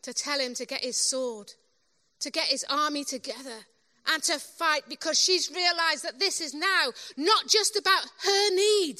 [0.03, 1.53] to tell him to get his sword,
[2.19, 3.65] to get his army together,
[4.07, 8.97] and to fight because she's realized that this is now not just about her need.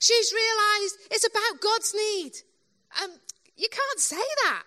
[0.00, 2.32] She's realized it's about God's need.
[3.02, 3.10] Um,
[3.56, 4.62] you can't say that.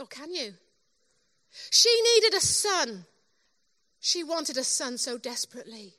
[0.00, 0.54] Or can you?
[1.70, 3.06] She needed a son.
[4.00, 5.94] She wanted a son so desperately.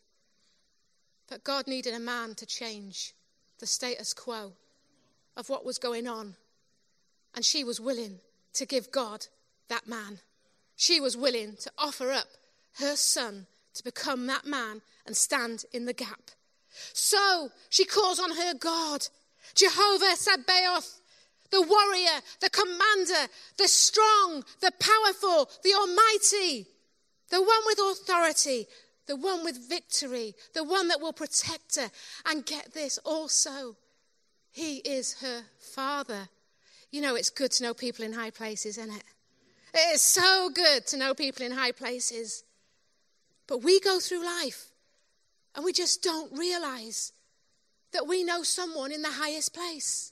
[1.29, 3.13] But God needed a man to change
[3.59, 4.53] the status quo
[5.37, 6.35] of what was going on.
[7.35, 8.19] And she was willing
[8.53, 9.27] to give God
[9.69, 10.19] that man.
[10.75, 12.27] She was willing to offer up
[12.79, 16.31] her son to become that man and stand in the gap.
[16.93, 19.07] So she calls on her God,
[19.55, 21.01] Jehovah Sabaoth,
[21.51, 26.67] the warrior, the commander, the strong, the powerful, the almighty,
[27.32, 28.67] the one with authority,
[29.08, 31.89] the one with victory, the one that will protect her.
[32.26, 33.76] And get this also,
[34.52, 36.30] he is her father.
[36.91, 39.04] You know, it's good to know people in high places, isn't it?
[39.74, 42.44] It is so good to know people in high places.
[43.48, 44.67] But we go through life
[45.56, 47.13] and we just don't realize
[47.94, 50.12] that we know someone in the highest place,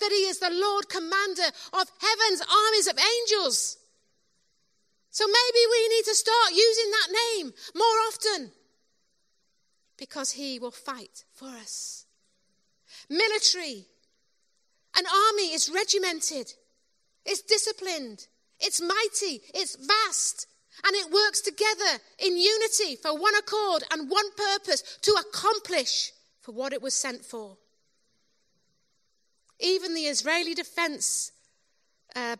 [0.00, 3.78] that he is the Lord commander of heaven's armies of angels.
[5.16, 8.50] So maybe we need to start using that name more often
[9.96, 12.04] because he will fight for us.
[13.08, 13.86] Military.
[14.94, 16.52] An army is regimented,
[17.24, 18.26] it's disciplined,
[18.60, 20.48] it's mighty, it's vast,
[20.84, 26.52] and it works together in unity for one accord and one purpose to accomplish for
[26.52, 27.56] what it was sent for.
[29.60, 31.32] Even the Israeli Defense
[32.14, 32.36] uh,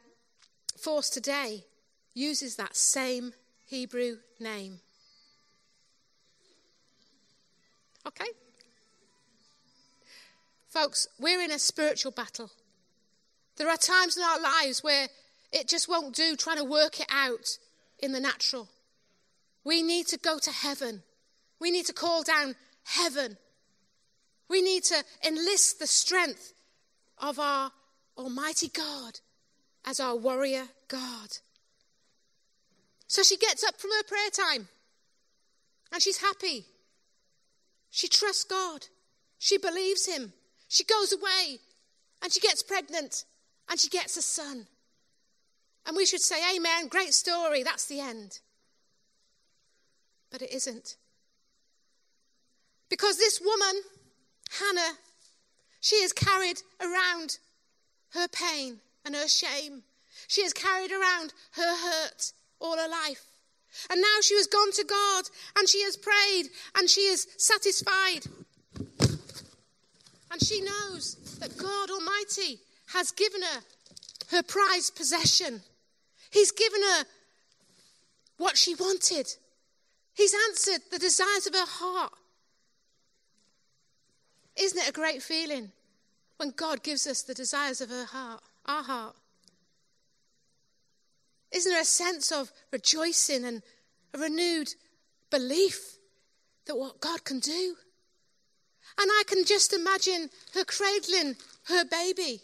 [0.79, 1.65] Force today
[2.17, 3.33] uses that same
[3.67, 4.81] Hebrew name.
[8.07, 8.31] Okay?
[10.69, 12.51] Folks, we're in a spiritual battle.
[13.57, 15.09] There are times in our lives where
[15.53, 17.59] it just won't do trying to work it out
[17.99, 18.69] in the natural.
[19.65, 21.03] We need to go to heaven.
[21.61, 23.37] We need to call down heaven.
[24.49, 26.53] We need to enlist the strength
[27.19, 27.73] of our
[28.17, 29.21] Almighty God
[29.85, 31.39] as our warrior God.
[33.09, 34.69] So she gets up from her prayer time
[35.92, 36.66] and she's happy.
[37.90, 38.87] She trusts God.
[39.38, 40.33] She believes Him.
[40.69, 41.59] She goes away
[42.23, 43.25] and she gets pregnant
[43.71, 44.66] and she gets a son.
[45.87, 48.40] And we should say, Amen, great story, that's the end.
[50.31, 50.97] But it isn't.
[52.88, 53.83] Because this woman,
[54.59, 54.97] Hannah,
[55.81, 57.38] she has carried around
[58.11, 59.83] her pain and her shame.
[60.27, 63.25] She has carried around her hurt all her life.
[63.90, 65.25] And now she has gone to God
[65.59, 68.27] and she has prayed and she is satisfied.
[70.31, 72.61] And she knows that God Almighty
[72.92, 73.61] has given her
[74.31, 75.62] her prized possession.
[76.31, 77.05] He's given her
[78.38, 79.27] what she wanted.
[80.14, 82.12] He's answered the desires of her heart.
[84.57, 85.71] Isn't it a great feeling
[86.38, 89.16] when God gives us the desires of her heart, our heart?
[91.57, 93.62] Isn't there a sense of rejoicing and
[94.12, 94.75] a renewed
[95.31, 95.97] belief
[96.66, 97.77] that what God can do?
[99.01, 101.37] And I can just imagine her cradling
[101.69, 102.42] her baby.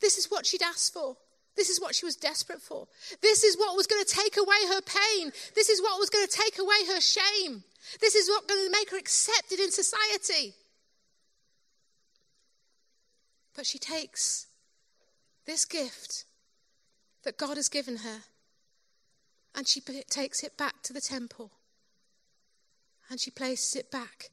[0.00, 1.16] This is what she'd asked for.
[1.54, 2.88] This is what she was desperate for.
[3.22, 5.30] This is what was going to take away her pain.
[5.54, 7.62] This is what was going to take away her shame.
[8.00, 10.54] This is what was going to make her accepted in society.
[13.54, 14.48] But she takes
[15.46, 16.25] this gift
[17.26, 18.20] that God has given her
[19.56, 21.50] and she takes it back to the temple
[23.10, 24.30] and she places it back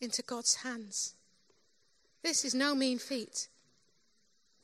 [0.00, 1.14] into God's hands.
[2.22, 3.48] This is no mean feat.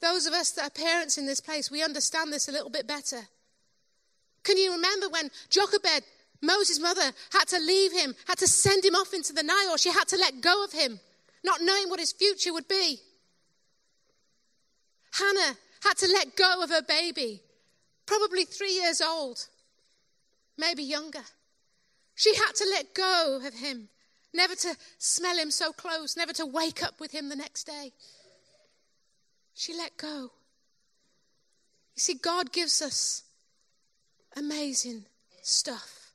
[0.00, 2.88] Those of us that are parents in this place, we understand this a little bit
[2.88, 3.28] better.
[4.42, 6.04] Can you remember when Jochebed,
[6.40, 9.76] Moses' mother, had to leave him, had to send him off into the Nile?
[9.76, 10.98] She had to let go of him,
[11.44, 13.00] not knowing what his future would be.
[15.12, 17.42] Hannah had to let go of her baby,
[18.10, 19.46] probably three years old,
[20.58, 21.22] maybe younger.
[22.16, 23.88] She had to let go of him
[24.34, 27.92] never to smell him so close, never to wake up with him the next day.
[29.54, 30.32] She let go.
[31.94, 33.22] You see, God gives us
[34.36, 35.04] amazing
[35.42, 36.12] stuff.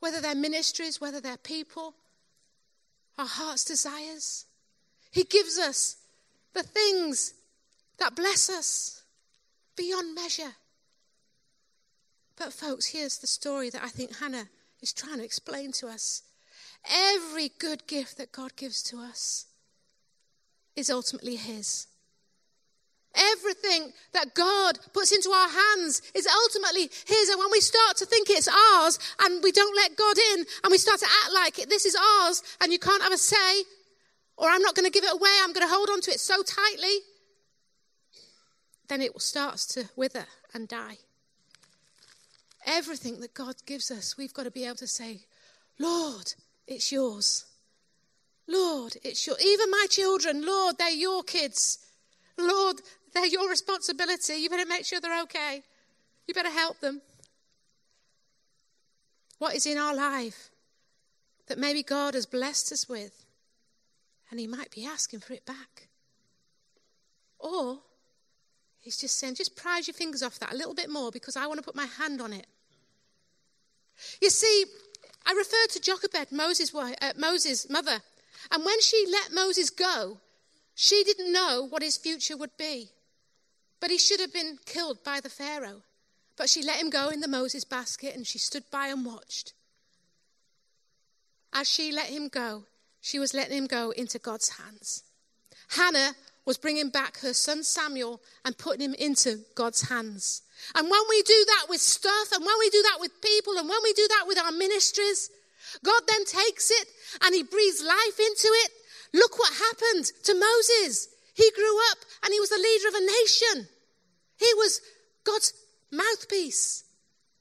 [0.00, 1.94] Whether they're ministries, whether they're people,
[3.18, 4.46] our heart's desires.
[5.10, 5.96] He gives us
[6.54, 7.34] the things
[7.98, 9.02] that bless us.
[9.76, 10.52] beyond measure.
[12.42, 14.48] But, folks, here's the story that I think Hannah
[14.80, 16.22] is trying to explain to us.
[16.90, 19.46] Every good gift that God gives to us
[20.74, 21.86] is ultimately His.
[23.14, 27.28] Everything that God puts into our hands is ultimately His.
[27.28, 30.72] And when we start to think it's ours and we don't let God in and
[30.72, 33.62] we start to act like this is ours and you can't have a say,
[34.36, 36.18] or I'm not going to give it away, I'm going to hold on to it
[36.18, 36.98] so tightly,
[38.88, 40.98] then it starts to wither and die.
[42.64, 45.22] Everything that God gives us, we've got to be able to say,
[45.78, 46.32] Lord,
[46.66, 47.44] it's yours.
[48.46, 51.78] Lord, it's your even my children, Lord, they're your kids.
[52.38, 52.80] Lord,
[53.14, 54.34] they're your responsibility.
[54.34, 55.62] You better make sure they're okay.
[56.26, 57.02] You better help them.
[59.38, 60.50] What is in our life
[61.46, 63.24] that maybe God has blessed us with,
[64.30, 65.88] and He might be asking for it back?
[67.38, 67.80] Or
[68.78, 71.46] He's just saying, just prise your fingers off that a little bit more because I
[71.46, 72.46] want to put my hand on it.
[74.20, 74.64] You see,
[75.26, 78.00] I referred to Jochebed, Moses' wife, uh, Moses' mother,
[78.50, 80.18] and when she let Moses go,
[80.74, 82.90] she didn't know what his future would be.
[83.80, 85.82] But he should have been killed by the Pharaoh.
[86.36, 89.52] But she let him go in the Moses basket and she stood by and watched.
[91.52, 92.64] As she let him go,
[93.00, 95.02] she was letting him go into God's hands.
[95.70, 96.14] Hannah
[96.44, 100.42] was bringing back her son Samuel and putting him into God's hands.
[100.74, 103.68] And when we do that with stuff, and when we do that with people, and
[103.68, 105.30] when we do that with our ministries,
[105.84, 106.88] God then takes it
[107.24, 108.70] and he breathes life into it.
[109.14, 111.08] Look what happened to Moses.
[111.34, 113.68] He grew up and he was the leader of a nation.
[114.38, 114.80] He was
[115.24, 115.52] God's
[115.90, 116.84] mouthpiece.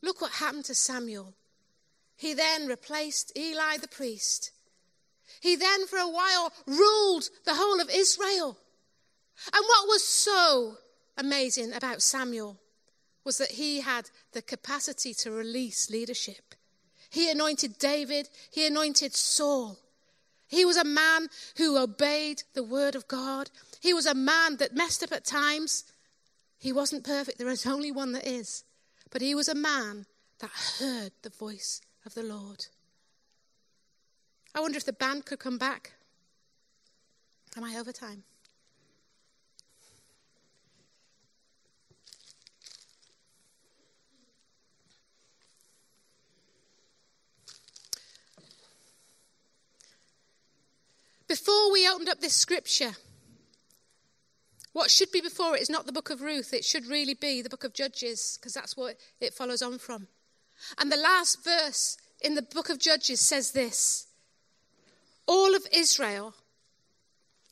[0.02, 1.34] Look what happened to Samuel.
[2.16, 4.52] He then replaced Eli the priest.
[5.42, 8.58] He then, for a while, ruled the whole of Israel.
[9.54, 10.78] And what was so
[11.18, 12.58] amazing about Samuel
[13.24, 16.56] was that he had the capacity to release leadership.
[17.10, 19.78] He anointed David, he anointed Saul.
[20.48, 21.28] He was a man
[21.58, 23.50] who obeyed the word of God.
[23.80, 25.86] He was a man that messed up at times.
[26.58, 28.64] He wasn't perfect, there is only one that is.
[29.10, 30.06] But he was a man
[30.40, 32.66] that heard the voice of the Lord.
[34.54, 35.94] I wonder if the band could come back.
[37.56, 38.24] Am I over time?
[51.32, 52.92] Before we opened up this scripture,
[54.74, 57.42] what should be before it is not the book of Ruth, it should really be
[57.42, 60.10] the book of Judges, because that's what it follows on from.
[60.78, 64.08] And the last verse in the book of Judges says this
[65.26, 66.34] All of Israel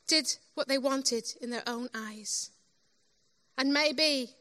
[0.07, 2.51] did what they wanted in their own eyes.
[3.57, 4.31] And maybe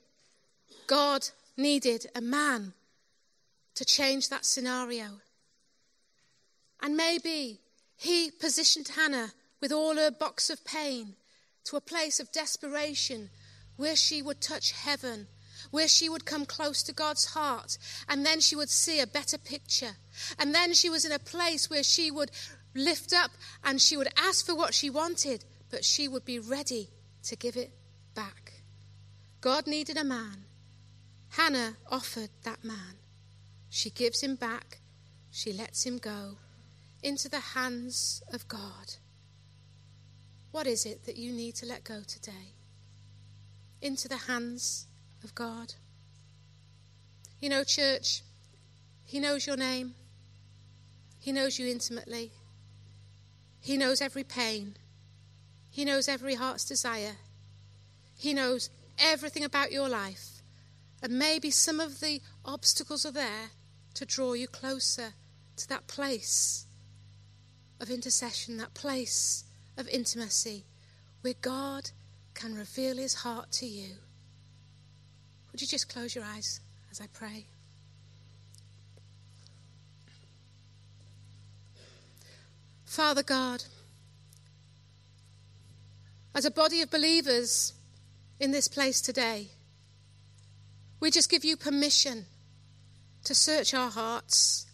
[0.89, 2.73] God needed a man
[3.77, 5.21] to change that scenario.
[6.83, 7.61] And maybe
[7.99, 11.17] he positioned Hannah with all her box of pain
[11.65, 13.29] to a place of desperation
[13.77, 15.27] where she would touch heaven,
[15.73, 17.77] where she would come close to God's heart,
[18.09, 19.97] and then she would see a better picture.
[20.39, 22.31] And then she was in a place where she would
[22.73, 23.33] lift up
[23.65, 26.91] and she would ask for what she wanted, but she would be ready
[27.25, 27.73] to give it
[28.15, 28.53] back.
[29.41, 30.45] God needed a man.
[31.31, 32.95] Hannah offered that man.
[33.71, 34.79] She gives him back,
[35.33, 36.39] she lets him go
[37.03, 38.95] into the hands of God.
[40.51, 42.55] What is it that you need to let go today?
[43.81, 44.87] Into the hands
[45.23, 45.75] of God.
[47.41, 48.23] You know, church,
[49.05, 49.95] He knows your name,
[51.21, 52.33] He knows you intimately,
[53.61, 54.75] He knows every pain,
[55.71, 57.17] He knows every heart's desire,
[58.17, 60.43] He knows everything about your life.
[61.01, 63.51] And maybe some of the obstacles are there
[63.95, 65.13] to draw you closer
[65.57, 66.67] to that place
[67.81, 69.45] of intercession, that place
[69.77, 70.65] of intimacy
[71.23, 71.91] where God
[72.35, 73.97] can reveal his heart to you.
[75.51, 76.61] Would you just close your eyes
[76.91, 77.47] as I pray?
[82.85, 83.65] Father God,
[86.35, 87.73] as a body of believers
[88.41, 89.49] in this place today,
[91.01, 92.27] we just give you permission
[93.25, 94.67] to search our hearts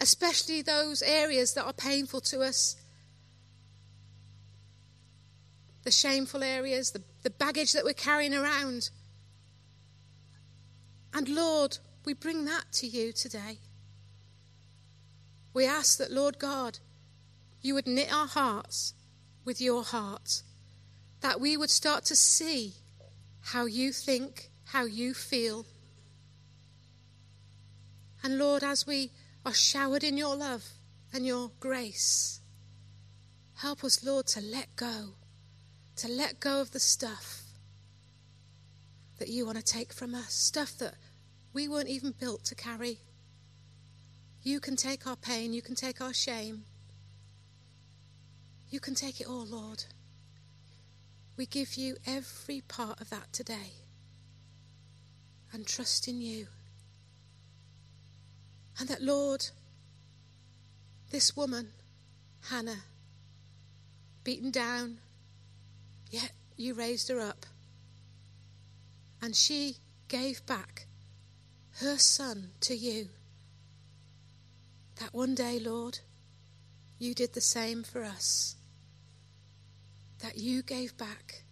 [0.00, 2.76] especially those areas that are painful to us
[5.82, 8.90] the shameful areas, the, the baggage that we're carrying around.
[11.14, 13.58] And Lord, we bring that to you today.
[15.52, 16.78] We ask that, Lord God,
[17.60, 18.94] you would knit our hearts
[19.44, 20.42] with your heart,
[21.22, 22.74] that we would start to see
[23.40, 25.66] how you think, how you feel.
[28.22, 29.10] And Lord, as we
[29.44, 30.64] are showered in your love
[31.12, 32.40] and your grace,
[33.56, 35.14] help us, Lord, to let go,
[35.96, 37.42] to let go of the stuff
[39.18, 40.94] that you want to take from us, stuff that
[41.52, 42.98] we weren't even built to carry.
[44.42, 46.64] You can take our pain, you can take our shame.
[48.70, 49.84] You can take it all, Lord.
[51.36, 53.72] We give you every part of that today
[55.52, 56.46] and trust in you.
[58.80, 59.46] And that, Lord,
[61.10, 61.68] this woman,
[62.48, 62.84] Hannah,
[64.24, 64.98] beaten down,
[66.10, 67.44] yet you raised her up.
[69.20, 69.76] And she
[70.08, 70.86] gave back
[71.80, 73.08] her son to you.
[74.98, 75.98] That one day, Lord,
[76.98, 78.56] you did the same for us.
[80.20, 81.42] That you gave back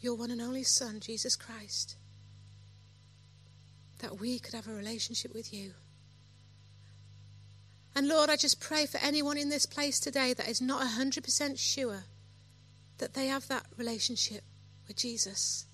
[0.00, 1.96] your one and only Son, Jesus Christ,
[3.98, 5.72] that we could have a relationship with you.
[7.98, 11.58] And Lord, I just pray for anyone in this place today that is not 100%
[11.58, 12.04] sure
[12.98, 14.44] that they have that relationship
[14.86, 15.66] with Jesus.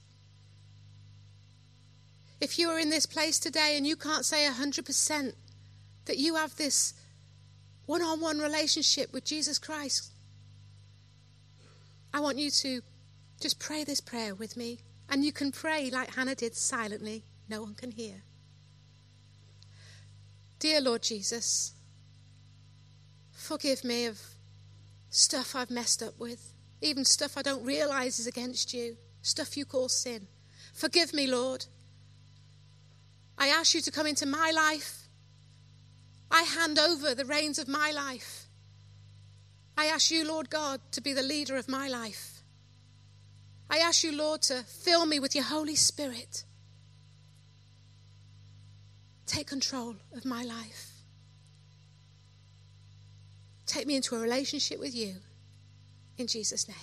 [2.40, 5.34] If you are in this place today and you can't say 100%
[6.06, 6.94] that you have this
[7.84, 10.10] one on one relationship with Jesus Christ,
[12.14, 12.80] I want you to
[13.38, 14.78] just pray this prayer with me.
[15.10, 18.22] And you can pray like Hannah did silently, no one can hear.
[20.58, 21.73] Dear Lord Jesus,
[23.44, 24.18] forgive me of
[25.10, 29.64] stuff I've messed up with, even stuff I don't realize is against you, stuff you
[29.64, 30.26] call sin.
[30.72, 31.66] Forgive me, Lord.
[33.36, 35.08] I ask you to come into my life.
[36.30, 38.46] I hand over the reins of my life.
[39.76, 42.42] I ask you, Lord God, to be the leader of my life.
[43.68, 46.44] I ask you, Lord, to fill me with your Holy Spirit.
[49.26, 50.93] Take control of my life.
[53.66, 55.14] Take me into a relationship with you.
[56.18, 56.76] In Jesus' name,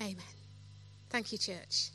[0.00, 0.24] amen.
[1.10, 1.90] Thank you, church.